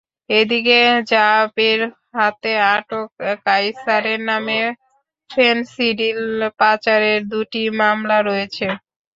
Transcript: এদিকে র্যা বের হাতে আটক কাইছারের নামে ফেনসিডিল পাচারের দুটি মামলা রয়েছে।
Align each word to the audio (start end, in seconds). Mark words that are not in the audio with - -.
এদিকে 0.31 0.79
র্যা 1.01 1.27
বের 1.55 1.79
হাতে 2.15 2.53
আটক 2.73 3.07
কাইছারের 3.45 4.19
নামে 4.29 4.59
ফেনসিডিল 5.29 6.21
পাচারের 6.59 7.19
দুটি 7.31 7.63
মামলা 7.79 8.17
রয়েছে। 8.21 8.67